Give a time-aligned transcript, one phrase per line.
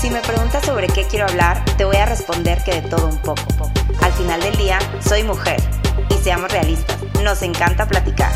[0.00, 3.18] Si me preguntas sobre qué quiero hablar, te voy a responder que de todo un
[3.18, 3.42] poco.
[4.00, 5.60] Al final del día, soy mujer.
[6.10, 8.32] Y seamos realistas, nos encanta platicar.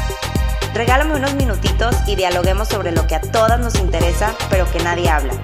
[0.74, 5.08] Regálame unos minutitos y dialoguemos sobre lo que a todas nos interesa, pero que nadie
[5.08, 5.35] habla.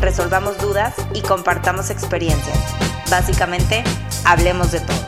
[0.00, 2.58] Resolvamos dudas y compartamos experiencias.
[3.08, 3.84] Básicamente,
[4.24, 5.01] hablemos de todo.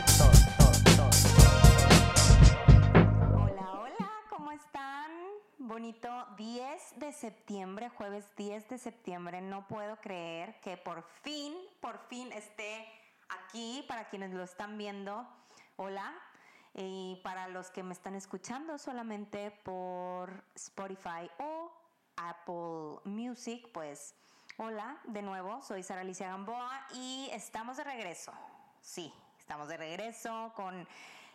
[8.65, 9.41] 10 de septiembre.
[9.41, 12.87] No puedo creer que por fin, por fin esté
[13.29, 15.27] aquí para quienes lo están viendo.
[15.77, 16.13] Hola.
[16.75, 21.71] Y para los que me están escuchando solamente por Spotify o
[22.17, 24.17] Apple Music, pues
[24.57, 28.33] hola de nuevo, soy Sara Alicia Gamboa y estamos de regreso.
[28.81, 30.89] Sí, estamos de regreso con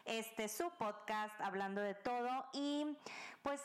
[0.03, 2.97] este su podcast hablando de todo y
[3.41, 3.61] pues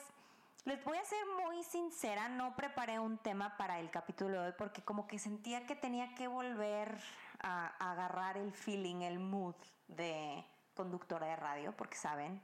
[0.65, 4.55] les voy a ser muy sincera, no preparé un tema para el capítulo de hoy
[4.57, 6.99] porque como que sentía que tenía que volver
[7.41, 9.55] a, agarrar el feeling, el mood
[9.89, 10.43] de
[10.75, 12.41] conductora de radio, porque saben,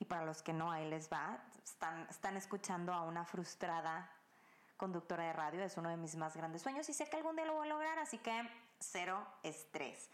[0.00, 1.38] y para los que no, ahí les va,
[2.10, 4.10] están, escuchando a una frustrada
[4.76, 7.44] conductora de radio, es uno de mis más grandes sueños y sé que algún día
[7.44, 8.48] lo voy a lograr, así que
[8.80, 10.10] cero estrés.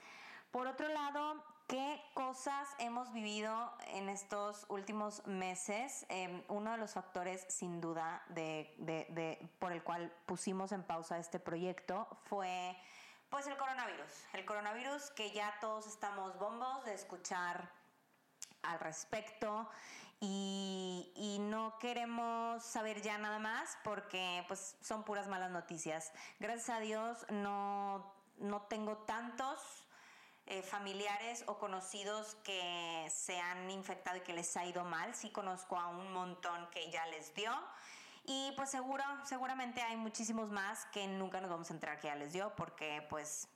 [0.50, 6.06] Por otro lado, ¿qué cosas hemos vivido en estos últimos meses?
[6.08, 11.38] Eh, uno de los factores, sin duda, de, por el cual pusimos en pausa este
[11.38, 12.76] proyecto fue
[13.28, 14.10] pues el coronavirus.
[14.32, 17.70] El coronavirus que ya todos estamos bombos de escuchar
[18.62, 19.68] al respecto
[20.20, 26.12] y, y, no queremos saber ya nada más porque pues son puras malas noticias.
[26.40, 29.87] Gracias a Dios no, no tengo tantos
[30.50, 35.14] eh, familiares o conocidos que se han infectado y que les ha ido mal.
[35.14, 37.52] Sí conozco a un montón que ya les dio.
[38.24, 42.14] Y pues seguro, seguramente hay muchísimos más que nunca nos vamos a enterar que ya
[42.14, 43.46] les dio, porque pues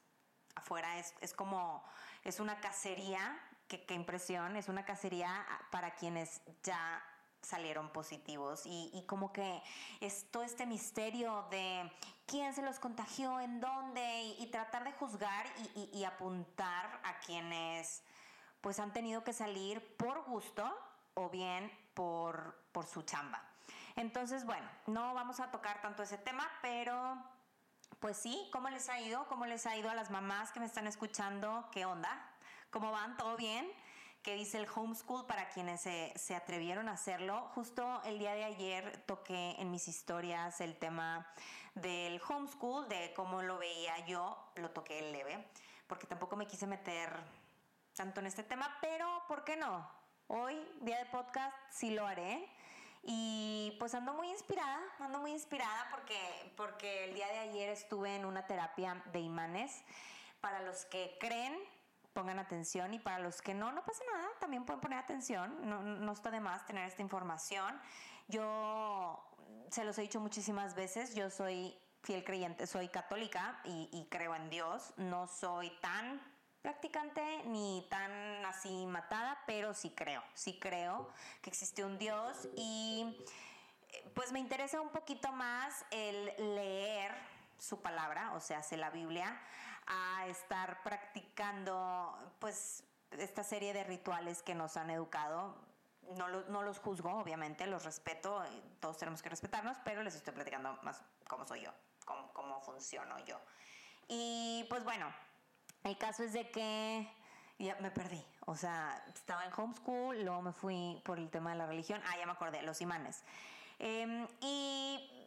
[0.54, 1.82] afuera es, es como,
[2.24, 7.02] es una cacería, qué, impresión, es una cacería para quienes ya
[7.42, 9.62] salieron positivos y, como que
[10.00, 11.90] es todo este misterio de
[12.26, 18.02] quién se los contagió, en dónde y, tratar de juzgar y, y, apuntar a quienes
[18.60, 20.64] pues han tenido que salir por gusto
[21.14, 23.42] o bien por, por su chamba.
[23.96, 27.18] Entonces, bueno, no vamos a tocar tanto ese tema, pero
[28.00, 29.26] pues sí, ¿cómo les ha ido?
[29.26, 31.68] ¿Cómo les ha ido a las mamás que me están escuchando?
[31.70, 32.28] ¿Qué onda?
[32.70, 33.16] ¿Cómo van?
[33.16, 33.70] ¿Todo bien?
[34.22, 37.50] ¿Qué dice el homeschool para quienes se, se, atrevieron a hacerlo?
[37.56, 41.26] Justo el día de ayer toqué en mis historias el tema
[41.74, 45.44] del homeschool, de cómo lo veía yo, lo toqué leve,
[45.88, 47.10] porque tampoco me quise meter
[47.96, 49.90] tanto en este tema, pero ¿por qué no?
[50.28, 52.48] Hoy, día de podcast, sí lo haré.
[53.02, 58.14] Y pues ando muy inspirada, ando muy inspirada porque, porque el día de ayer estuve
[58.14, 59.82] en una terapia de imanes.
[60.40, 61.58] Para los que creen,
[62.12, 65.82] pongan atención y para los que no, no pasa nada, también pueden poner atención, no,
[65.82, 67.80] no está de más tener esta información.
[68.28, 69.24] Yo
[69.70, 74.34] se los he dicho muchísimas veces, yo soy fiel creyente, soy católica y, y creo
[74.34, 76.20] en Dios, no soy tan
[76.62, 78.12] practicante ni tan
[78.44, 81.08] así matada, pero sí creo, sí creo
[81.42, 83.18] que existe un Dios y
[84.14, 87.31] pues me interesa un poquito más el leer
[87.62, 89.40] su palabra, o sea, hace la Biblia,
[89.86, 95.54] a estar practicando pues esta serie de rituales que nos han educado.
[96.16, 98.42] No, lo, no los juzgo, obviamente, los respeto,
[98.80, 101.70] todos tenemos que respetarnos, pero les estoy platicando más cómo soy yo,
[102.04, 103.40] cómo, cómo funciono yo.
[104.08, 105.06] Y pues bueno,
[105.84, 107.08] el caso es de que
[107.60, 108.24] ya me perdí.
[108.46, 112.02] O sea, estaba en homeschool, luego me fui por el tema de la religión.
[112.08, 113.22] Ah, ya me acordé, los imanes.
[113.78, 115.21] Eh, y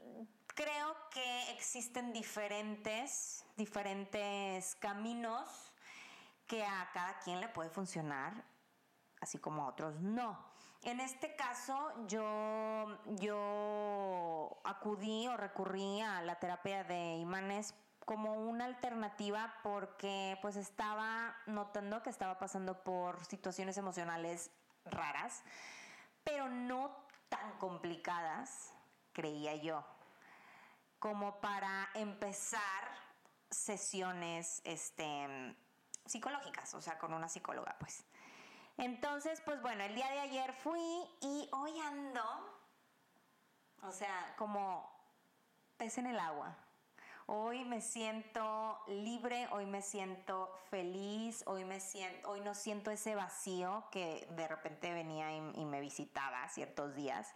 [0.56, 5.74] creo que existen diferentes, diferentes caminos
[6.48, 8.34] que a cada quien le puede funcionar,
[9.20, 10.56] así como a otros no.
[10.82, 17.74] En este caso, yo, yo acudí o recurrí a la terapia de imanes
[18.06, 24.52] como una alternativa porque pues estaba notando que estaba pasando por situaciones emocionales
[24.86, 25.44] raras,
[26.24, 26.96] pero no
[27.30, 28.72] tan complicadas,
[29.12, 29.84] creía yo,
[31.00, 33.06] como para empezar
[33.50, 35.56] sesiones este,
[36.06, 38.06] psicológicas, o sea, con una psicóloga, pues.
[38.78, 40.82] Entonces, pues bueno, el día de ayer fui
[41.22, 42.24] y hoy ando,
[43.84, 44.90] o sea, como
[45.78, 46.58] pez en el agua.
[47.28, 53.16] Hoy me siento libre, hoy me siento feliz, hoy, me siento, hoy no siento ese
[53.16, 57.34] vacío que de repente venía y, y me visitaba ciertos días.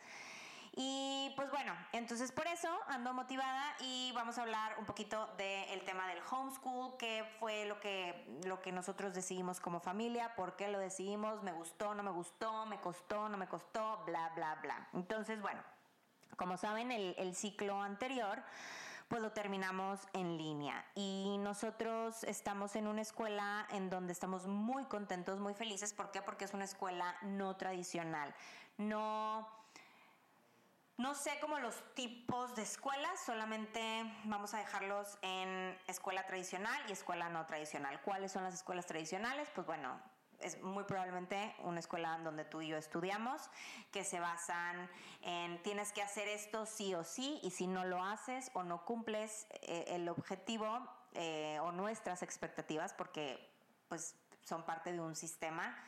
[0.82, 5.84] Y pues bueno, entonces por eso ando motivada y vamos a hablar un poquito del
[5.84, 10.70] tema del homeschool, qué fue lo que, lo que nosotros decidimos como familia, por qué
[10.70, 14.88] lo decidimos, me gustó, no me gustó, me costó, no me costó, bla, bla, bla.
[14.94, 15.62] Entonces, bueno,
[16.38, 18.42] como saben, el, el ciclo anterior
[19.10, 20.86] pues lo terminamos en línea.
[20.96, 25.94] Y nosotros estamos en una escuela en donde estamos muy contentos, muy felices.
[25.94, 26.22] ¿Por qué?
[26.22, 28.34] Porque es una escuela no tradicional.
[28.78, 29.59] No
[31.00, 33.82] no sé cómo los tipos de escuelas, solamente
[34.26, 38.02] vamos a dejarlos en escuela tradicional y escuela no tradicional.
[38.02, 39.48] ¿Cuáles son las escuelas tradicionales?
[39.56, 39.98] Pues bueno,
[40.42, 43.50] es muy probablemente una escuela donde tú y yo estudiamos,
[43.94, 44.90] que se basan
[45.22, 48.84] en tienes que hacer esto sí o sí, y si no lo haces o no
[48.84, 53.50] cumples eh, el objetivo eh, o nuestras expectativas, porque
[53.88, 55.82] pues son parte de un sistema,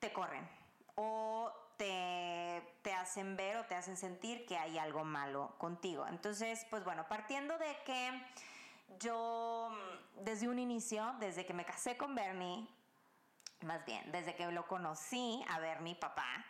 [0.00, 0.50] te corren.
[0.96, 6.06] O te, hacen ver o te hacen sentir que hay algo malo contigo.
[6.06, 8.22] Entonces, pues bueno, partiendo de que
[8.98, 9.70] yo
[10.16, 12.68] desde un inicio, desde que me casé con Bernie,
[13.62, 16.44] más bien, desde que lo conocí a Bernie, papá,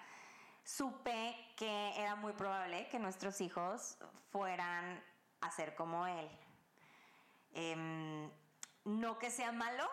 [0.64, 3.98] supe que era muy probable que nuestros hijos
[4.30, 5.02] fueran
[5.40, 6.28] a ser como él.
[7.52, 8.30] Em,
[8.84, 9.88] no que sea malo,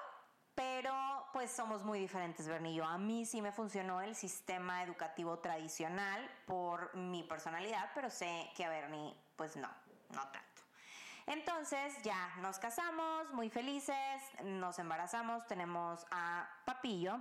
[0.55, 0.93] pero
[1.33, 6.95] pues somos muy diferentes, Bernie A mí sí me funcionó el sistema educativo tradicional por
[6.95, 9.67] mi personalidad, pero sé que a Bernie pues no,
[10.11, 10.61] no tanto.
[11.27, 17.19] Entonces ya nos casamos, muy felices, nos embarazamos, tenemos a Papillo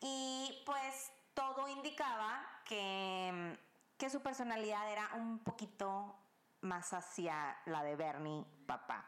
[0.00, 3.58] y pues todo indicaba que,
[3.98, 6.16] que su personalidad era un poquito
[6.62, 9.04] más hacia la de Bernie, papá.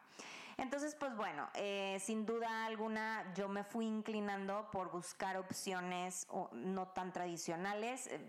[0.57, 6.89] Entonces, pues bueno, eh, sin duda alguna yo me fui inclinando por buscar opciones no
[6.89, 8.21] tan tradicionales, eh,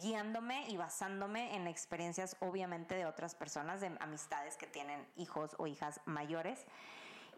[0.00, 5.66] guiándome y basándome en experiencias obviamente de otras personas, de amistades que tienen hijos o
[5.66, 6.66] hijas mayores.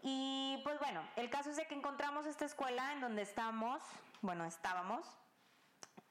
[0.01, 3.81] Y pues bueno, el caso es de que encontramos esta escuela en donde estamos,
[4.21, 5.05] bueno, estábamos,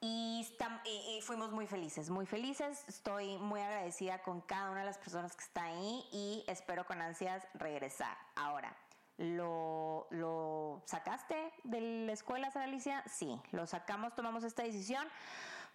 [0.01, 2.83] y, fuimos muy felices, muy felices.
[2.87, 7.01] Estoy muy agradecida con cada una de las personas que está ahí y espero con
[7.01, 8.15] ansias regresar.
[8.35, 8.75] Ahora,
[9.17, 13.03] ¿lo, lo sacaste de la escuela, Sara Alicia?
[13.07, 15.07] Sí, lo sacamos, tomamos esta decisión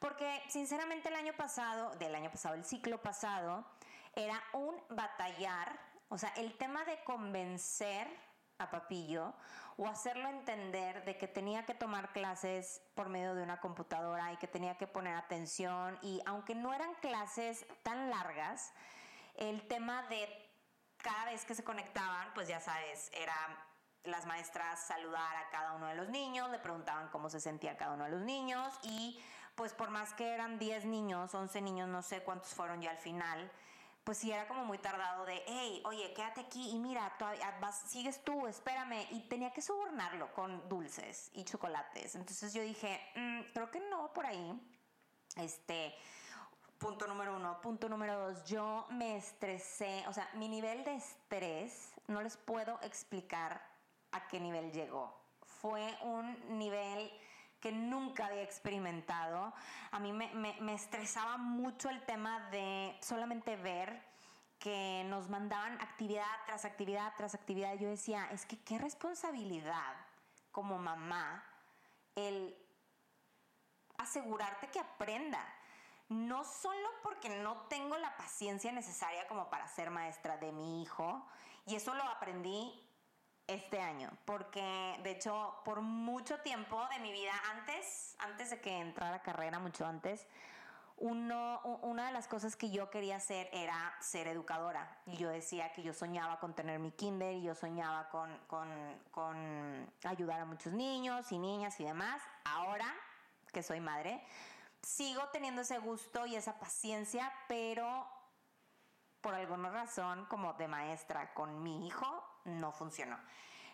[0.01, 3.65] porque sinceramente el año pasado, del año pasado, el ciclo pasado,
[4.17, 5.79] era un batallar,
[6.09, 8.09] o sea, el tema de convencer
[8.61, 9.35] a Papillo
[9.77, 14.37] o hacerlo entender de que tenía que tomar clases por medio de una computadora y
[14.37, 18.73] que tenía que poner atención y aunque no eran clases tan largas,
[19.37, 20.29] el tema de
[20.99, 23.35] cada vez que se conectaban, pues ya sabes, era
[24.05, 27.95] las maestras saludar a cada uno de los niños, le preguntaban cómo se sentía cada
[27.95, 29.23] uno de los niños y
[29.55, 32.99] pues por más que eran 10 niños, 11 niños, no sé cuántos fueron ya al
[32.99, 33.51] final,
[34.05, 37.17] pues sí era como muy tardado de, hey, oye, quédate aquí y mira,
[37.61, 39.07] vas, sigues tú, espérame.
[39.11, 42.15] Y tenía que sobornarlo con dulces y chocolates.
[42.15, 44.59] Entonces yo dije, mm, creo que no por ahí.
[45.37, 45.95] Este,
[46.79, 47.61] punto número uno.
[47.61, 52.81] Punto número dos, yo me estresé, o sea, mi nivel de estrés, no les puedo
[52.83, 53.63] explicar
[54.13, 55.15] a qué nivel llegó.
[55.61, 57.13] Fue un nivel
[57.61, 59.53] que nunca había experimentado.
[59.91, 64.03] A mí me, estresaba mucho el tema de solamente ver
[64.59, 67.75] que nos mandaban actividad tras actividad tras actividad.
[67.75, 69.95] Yo decía, es que qué responsabilidad
[70.53, 71.45] como mamá
[72.15, 72.57] el
[73.99, 75.45] asegurarte que aprenda.
[76.09, 81.25] No solo porque no tengo la paciencia necesaria como para ser maestra de mi hijo,
[81.67, 82.90] y eso lo aprendí
[83.51, 88.79] este año, porque de hecho por mucho tiempo de mi vida, antes, antes de que
[88.79, 90.27] entrara carrera, mucho antes,
[91.01, 94.99] uno, una de las cosas que yo quería hacer era ser educadora.
[95.07, 98.69] Y yo decía que yo soñaba con tener mi kinder y yo soñaba con, con,
[99.11, 102.21] con ayudar a muchos niños y niñas y demás.
[102.45, 102.95] Ahora
[103.51, 104.23] que soy madre,
[104.83, 108.07] sigo teniendo ese gusto y esa paciencia, pero
[109.23, 113.19] por alguna razón, como de maestra con mi hijo, no funcionó.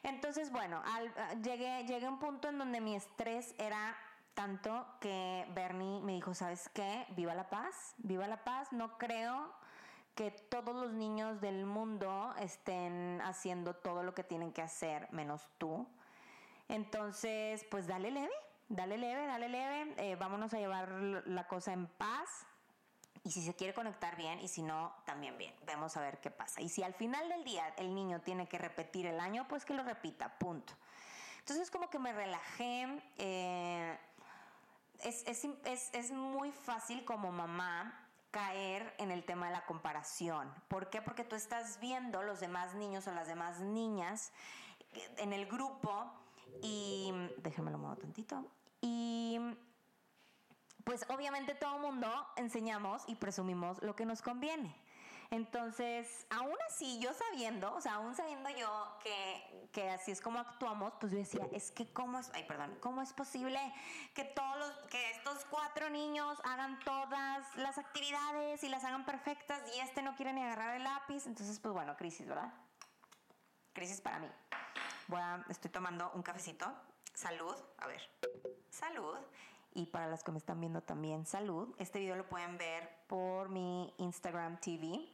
[0.03, 3.97] Entonces, bueno, ah, llegué, llegué a un punto en donde mi estrés era
[4.35, 7.07] tanto que Bernie me dijo, ¿sabes qué?
[7.17, 8.73] Viva la paz, viva la paz.
[8.73, 9.53] No creo
[10.15, 15.49] que todos los niños del mundo estén haciendo todo lo que tienen que hacer, menos
[15.59, 15.87] tú.
[16.69, 18.33] Entonces, pues dale leve,
[18.69, 20.91] dale leve, dale leve, eh, vámonos a llevar
[21.27, 22.47] la cosa en paz
[23.27, 25.53] y si se quiere conectar bien y si no, también bien.
[25.67, 26.61] Vemos a ver qué pasa.
[26.61, 29.75] Y si al final del día el niño tiene que repetir el año, pues que
[29.75, 30.73] lo repita, punto.
[31.41, 33.03] Entonces como que me relajé.
[33.19, 33.99] Eh,
[35.03, 40.49] es, es, es, es muy fácil como mamá caer en el tema de la comparación.
[40.69, 41.03] ¿Por qué?
[41.03, 44.31] Porque tú estás viendo los demás niños o las demás niñas
[45.17, 46.13] en el grupo
[46.63, 48.47] y déjenme lo muevo tantito.
[48.81, 49.41] Y
[50.87, 54.73] pues obviamente todo mundo enseñamos y presumimos lo que nos conviene.
[55.33, 60.39] Entonces, aún así, yo sabiendo, o sea, aún sabiendo yo que, que, así es como
[60.39, 63.59] actuamos, pues yo decía, es que cómo es, ay, perdón, cómo es posible
[64.15, 69.61] que todos los, que estos cuatro niños hagan todas las actividades y las hagan perfectas
[69.75, 71.27] y este no quiere ni agarrar el lápiz.
[71.27, 72.55] Entonces, pues bueno, crisis, ¿verdad?
[73.73, 74.29] Crisis para mí.
[75.09, 76.73] Voy a, estoy tomando un cafecito.
[77.13, 78.09] Salud, a ver,
[78.71, 79.17] salud
[79.77, 81.75] y para las que me están viendo también, salud.
[81.79, 85.07] Este video lo pueden ver por mi Instagram TV.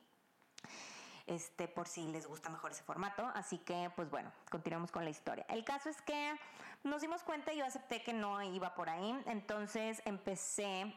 [1.27, 3.29] Este, por si les gusta mejor ese formato.
[3.35, 5.45] Así que, pues bueno, continuamos con la historia.
[5.49, 6.39] El caso es que
[6.85, 9.21] nos dimos cuenta y yo acepté que no iba por ahí.
[9.27, 10.95] Entonces empecé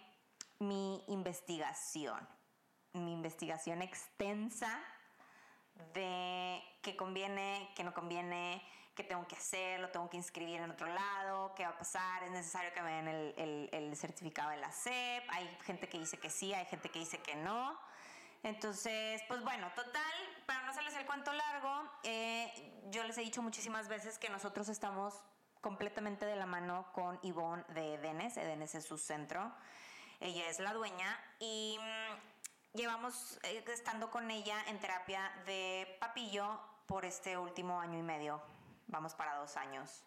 [0.59, 2.19] mi investigación.
[2.93, 4.79] Mi investigación extensa
[5.95, 8.61] de qué conviene, qué no conviene,
[8.95, 12.23] qué tengo que hacer, lo tengo que inscribir en otro lado, qué va a pasar,
[12.23, 16.17] es necesario que me den el, el, certificado de la SEP, hay gente que dice
[16.17, 17.77] que sí, hay gente que dice que no.
[18.43, 23.41] Entonces, pues bueno, total, para no hacerles el cuento largo, eh, yo les he dicho
[23.41, 25.21] muchísimas veces que nosotros estamos
[25.61, 29.51] completamente de la mano con Yvonne de Edenes, Edenes es su centro,
[30.19, 36.59] ella es la dueña y mm, llevamos eh, estando con ella en terapia de papillo
[36.85, 38.54] por este último año y medio
[38.87, 40.03] vamos para dos años.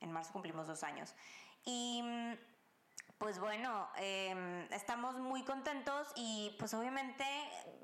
[0.00, 1.14] En marzo cumplimos dos años.
[1.64, 2.02] Y
[3.18, 7.24] pues bueno, em, estamos muy contentos y pues obviamente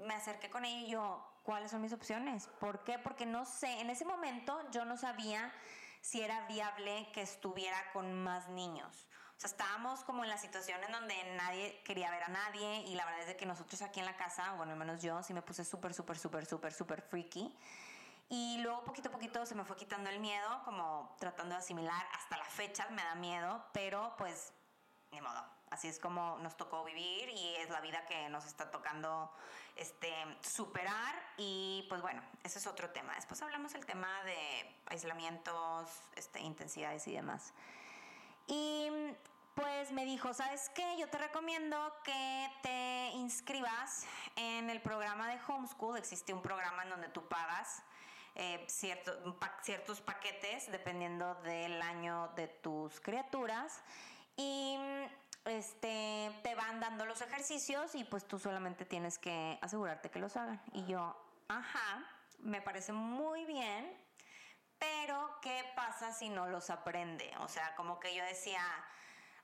[0.01, 2.49] me acerqué con ella y yo, ¿cuáles son mis opciones?
[2.59, 2.99] ¿Por qué?
[2.99, 5.53] Porque no sé, en ese momento yo no sabía
[6.01, 9.09] si era viable que estuviera con más niños.
[9.37, 12.97] O sea, estábamos como en la situación en donde nadie quería ver a nadie y
[12.97, 15.43] la verdad es que nosotros aquí en la casa, bueno, al menos yo sí me
[15.43, 17.57] puse súper, súper, súper, súper, súper freaky.
[18.31, 22.07] Y luego poquito a poquito se me fue quitando el miedo, como tratando de asimilar.
[22.15, 24.53] Hasta la fecha me da miedo, pero pues
[25.11, 25.43] ni modo.
[25.71, 29.31] Así es como nos tocó vivir y es la vida que nos está tocando
[29.77, 31.15] este, superar.
[31.37, 33.15] Y pues bueno, ese es otro tema.
[33.15, 37.53] Después hablamos del tema de aislamientos, este, intensidades y demás.
[38.47, 38.89] Y
[39.55, 40.97] pues me dijo, ¿sabes qué?
[40.99, 44.07] Yo te recomiendo que te inscribas
[44.37, 45.99] en el programa de Homeschool.
[45.99, 47.83] Existe un programa en donde tú pagas
[48.35, 53.83] eh, ciertos paquetes dependiendo del año de tus criaturas
[54.37, 54.79] y
[55.45, 60.37] este, te van dando los ejercicios y pues tú solamente tienes que asegurarte que los
[60.37, 60.63] hagan.
[60.73, 61.17] Y yo,
[61.49, 62.05] ajá,
[62.39, 63.97] me parece muy bien,
[64.79, 67.33] pero ¿qué pasa si no los aprende?
[67.41, 68.63] O sea, como que yo decía,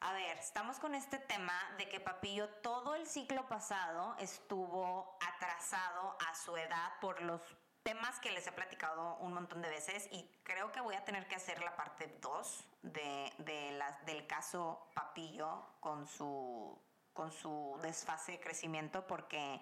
[0.01, 6.17] a ver, estamos con este tema de que Papillo todo el ciclo pasado estuvo atrasado
[6.29, 7.41] a su edad por los
[7.85, 11.29] temas que les he platicado un montón de veces y creo que voy a tener
[11.29, 16.77] que hacer la parte 2 de, de del caso Papillo con su,
[17.13, 19.61] con su desfase de crecimiento porque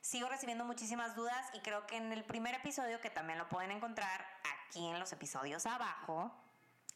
[0.00, 3.72] sigo recibiendo muchísimas dudas y creo que en el primer episodio, que también lo pueden
[3.72, 4.24] encontrar
[4.60, 6.30] aquí en los episodios abajo,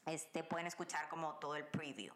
[0.07, 2.15] este, pueden escuchar como todo el preview.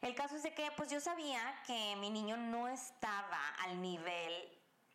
[0.00, 4.32] El caso es de que pues yo sabía que mi niño no estaba al nivel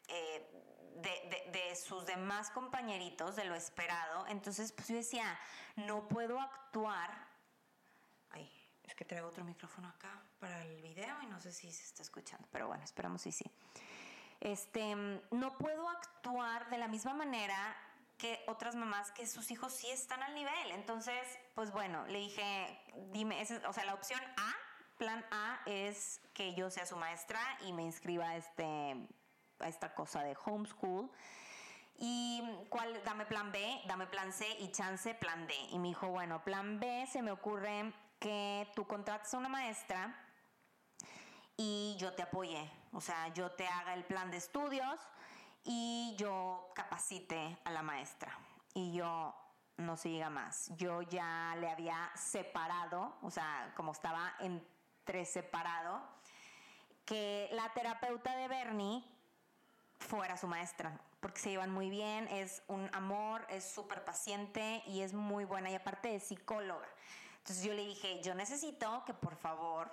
[0.07, 0.68] eh,
[1.01, 4.27] de, sus demás compañeritos, de lo esperado.
[4.27, 5.39] Entonces, pues yo decía,
[5.75, 7.27] no puedo actuar.
[8.31, 8.51] Ay,
[8.83, 12.01] es que traigo otro micrófono acá para el video y no sé si se está
[12.01, 13.45] escuchando, pero bueno, esperamos si sí.
[14.39, 17.75] Este, no puedo actuar de la misma manera
[18.17, 20.71] que otras mamás que sus hijos sí están al nivel.
[20.71, 21.21] Entonces,
[21.55, 22.79] pues bueno, le dije,
[23.11, 24.53] dime, o sea, la opción A,
[24.97, 29.07] plan A es que yo sea su maestra y me inscriba este
[29.59, 31.09] a esta cosa de homeschool.
[31.97, 35.53] Y cuál, dame plan B, dame plan C y chance plan D.
[35.71, 40.15] Y me dijo, bueno, plan B se me ocurre que tú contrates a una maestra
[41.57, 42.71] y yo te apoye.
[42.93, 44.99] O sea, yo te haga el plan de estudios
[45.63, 48.37] y yo capacite a la maestra.
[48.73, 49.35] Y yo
[49.75, 50.71] no siga más.
[50.77, 56.01] Yo ya le había separado, o sea, como estaba entre separado,
[57.05, 59.03] que la terapeuta de Bernie
[59.99, 65.01] fuera su maestra, porque se llevan muy bien, es un amor, es súper paciente y
[65.01, 66.87] es muy buena y aparte es psicóloga.
[67.39, 69.91] Entonces yo le dije, yo necesito que por favor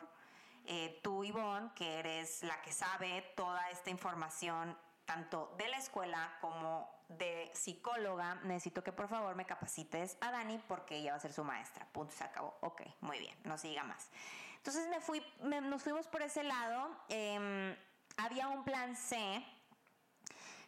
[0.66, 6.36] eh, tú, Ivonne, que eres la que sabe toda esta información, tanto de la escuela
[6.40, 11.20] como de psicóloga, necesito que por favor me capacites a Dani porque ella va a
[11.20, 11.86] ser su maestra.
[11.92, 12.56] Punto, se acabó.
[12.62, 14.10] Ok, muy bien, no siga más.
[14.56, 16.90] Entonces me fui, nos fuimos por ese lado.
[17.08, 17.76] Em,
[18.16, 19.44] había un plan C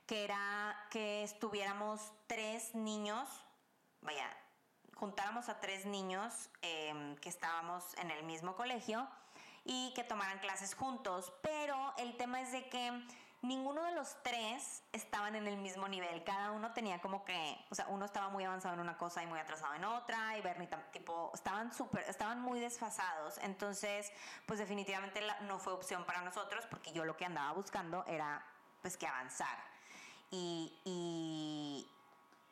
[0.09, 3.29] que era que estuviéramos tres niños,
[4.01, 4.27] vaya,
[4.95, 9.07] juntáramos a tres niños em, que estábamos en el mismo colegio
[9.65, 13.07] y que tomaran clases juntos, pero el tema es de que
[13.43, 16.25] ninguno de los tres estaban en el mismo nivel.
[16.25, 19.27] Cada uno tenía como que, o sea, uno estaba muy avanzado en una cosa y
[19.27, 23.37] muy atrasado en otra, y Bernie tipo, estaban súper, estaban muy desfasados.
[23.43, 24.11] Entonces,
[24.47, 28.43] pues definitivamente no fue opción para nosotros porque yo lo que andaba buscando era,
[28.81, 29.78] pues, que avanzar.
[30.31, 31.87] Y,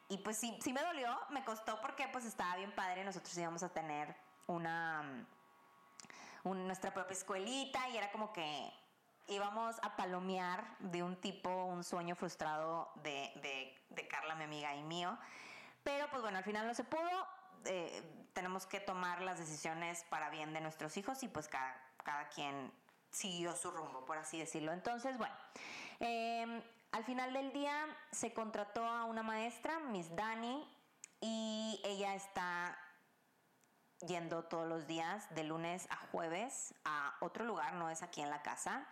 [0.09, 3.63] y, pues sí, sí me dolió, me costó porque pues estaba bien padre, nosotros íbamos
[3.63, 4.17] a tener
[4.47, 5.27] una,
[6.45, 8.73] nuestra propia escuelita y era como que
[9.29, 14.83] íbamos a palomear de un tipo, un sueño frustrado de, de, Carla, mi amiga y
[14.83, 15.17] mío.
[15.83, 17.27] Pero pues bueno, al final no se pudo.
[17.65, 18.03] Eh,
[18.33, 22.73] tenemos que tomar las decisiones para bien de nuestros hijos y pues cada, cada quien
[23.11, 24.73] siguió su rumbo, por así decirlo.
[24.73, 25.35] Entonces, bueno,
[26.01, 26.63] em,
[26.97, 30.67] al final del día se contrató a una maestra, Miss Dani,
[31.21, 32.79] y ella está
[34.07, 38.31] yendo todos los días, de lunes a jueves, a otro lugar, no es aquí en
[38.31, 38.87] la casa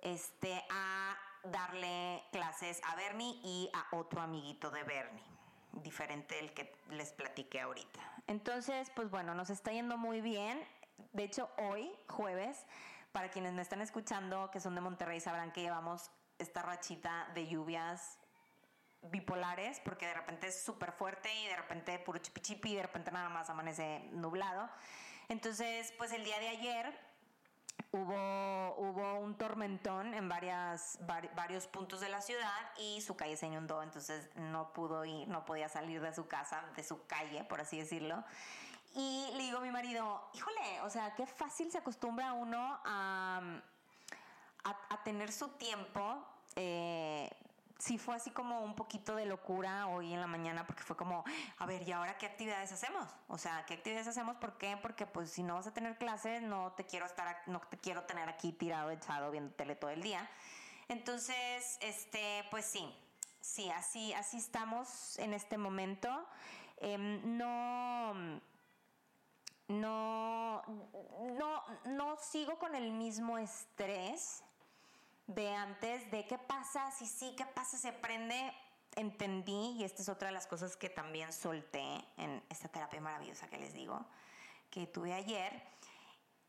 [0.00, 5.24] este, a darle clases a Bernie y a otro amiguito de Bernie,
[5.72, 8.00] diferente del que les platiqué ahorita.
[8.26, 10.62] Entonces, pues bueno, nos está yendo muy bien.
[11.12, 12.66] De hecho, hoy, jueves,
[13.12, 17.46] para quienes me están escuchando que son de Monterrey, sabrán que llevamos esta rachita de
[17.46, 18.18] lluvias
[19.10, 23.10] bipolares, porque de repente es súper fuerte y de repente puro chipi y de repente
[23.10, 24.68] nada más amanece nublado.
[25.28, 26.98] Entonces, pues el día de ayer
[27.92, 30.98] hubo, hubo un tormentón en varias,
[31.34, 35.44] varios puntos de la ciudad y su calle se inundó, entonces no pudo ir, no
[35.44, 38.24] podía salir de su casa, de su calle, por así decirlo.
[38.94, 43.60] Y le digo a mi marido, híjole, o sea, qué fácil se acostumbra uno a,
[44.64, 46.24] a, tener su tiempo.
[46.56, 47.30] Eh,
[47.78, 51.24] sí fue así como un poquito de locura hoy en la mañana porque fue como,
[51.58, 53.08] a ver, ¿y ahora qué actividades hacemos?
[53.28, 54.36] O sea, ¿qué actividades hacemos?
[54.36, 54.76] ¿Por qué?
[54.80, 58.04] Porque pues si no vas a tener clases, no te quiero estar, no te quiero
[58.04, 60.28] tener aquí tirado, echado, viendo tele todo el día.
[60.88, 62.94] Entonces, este, pues sí,
[63.40, 66.26] sí, así, así estamos en este momento.
[66.78, 68.40] Em, no
[69.68, 70.62] no,
[71.38, 74.42] no, no sigo con el mismo estrés
[75.26, 78.52] de antes, de qué pasa, si sí, qué pasa, se aprende,
[78.96, 83.48] entendí, y esta es otra de las cosas que también solté en esta terapia maravillosa
[83.48, 84.04] que les digo,
[84.70, 85.74] que tuve ayer.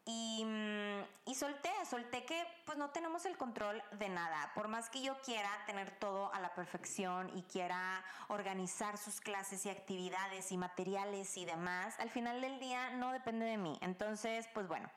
[0.08, 4.52] Y, mm, y, solté, solté que pues no tenemos el control de nada.
[4.54, 9.66] Por más que yo quiera tener todo a la perfección y quiera organizar sus clases
[9.66, 13.80] y actividades y materiales y demás, al final del día no depende de mí.
[13.82, 14.92] Entonces, pues bueno,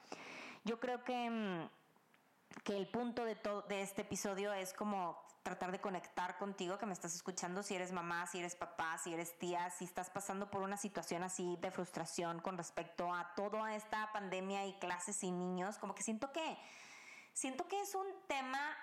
[0.64, 1.70] yo creo que mm,
[2.64, 6.86] que el punto de, todo, de este episodio es como tratar de conectar contigo, que
[6.86, 10.50] me estás escuchando, si eres mamá, si eres papá, si eres tía, si estás pasando
[10.50, 15.30] por una situación así de frustración con respecto a toda esta pandemia y clases y
[15.30, 16.58] niños, como que siento que,
[17.32, 18.76] siento que es un tema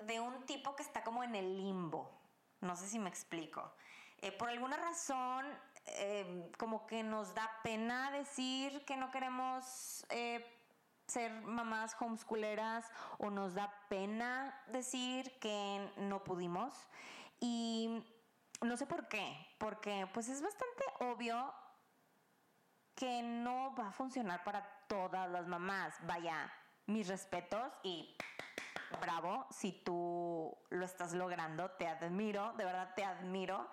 [0.00, 2.20] de un tipo que está como en el limbo.
[2.60, 3.72] No sé si me explico.
[4.18, 5.46] Eh, por alguna razón,
[5.86, 10.57] eh, como que nos da pena decir que no queremos eh,
[11.08, 16.74] ser mamás homeschooleras o nos da pena decir que no pudimos.
[17.40, 18.04] Y
[18.62, 21.52] no sé por qué, porque pues es bastante obvio
[22.94, 25.94] que no va a funcionar para todas las mamás.
[26.06, 26.52] Vaya,
[26.86, 28.16] mis respetos y
[29.00, 33.68] bravo, si tú lo estás logrando, te admiro, de verdad te admiro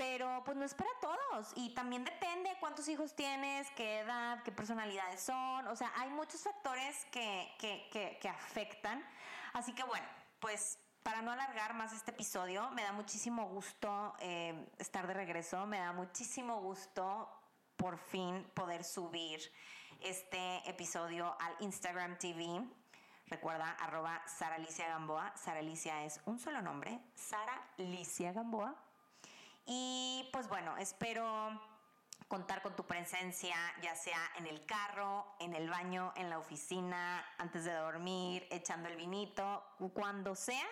[0.00, 4.50] pero pues no es para todos y también depende cuántos hijos tienes, qué edad, qué
[4.50, 9.04] personalidades son, o sea, hay muchos factores que, que, que, afectan.
[9.52, 10.06] Así que bueno,
[10.40, 15.66] pues para no alargar más este episodio, me da muchísimo gusto eh, estar de regreso,
[15.66, 17.28] me da muchísimo gusto
[17.76, 19.38] por fin poder subir
[20.00, 22.66] este episodio al Instagram TV.
[23.26, 25.36] Recuerda, arroba Sara Alicia Gamboa.
[25.36, 28.89] Sara Alicia es un solo nombre, Sara Alicia Gamboa.
[29.72, 31.24] Y pues bueno, espero
[32.26, 37.24] contar con tu presencia, ya sea en el carro, en el baño, en la oficina,
[37.38, 39.62] antes de dormir, echando el vinito,
[39.94, 40.66] cuando sea.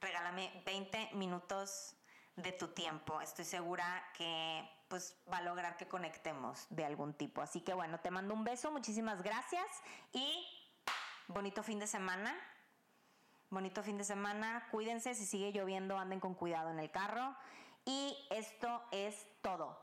[0.00, 1.94] Regálame 20 minutos
[2.36, 3.20] de tu tiempo.
[3.20, 7.42] Estoy segura que pues va a lograr que conectemos de algún tipo.
[7.42, 9.66] Así que bueno, te mando un beso, muchísimas gracias
[10.10, 10.46] y
[11.28, 12.34] bonito fin de semana.
[13.50, 14.68] Bonito fin de semana.
[14.70, 17.36] Cuídense, si sigue lloviendo, anden con cuidado en el carro
[17.84, 19.81] y esto es todo.